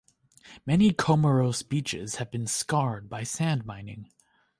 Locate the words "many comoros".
0.65-1.61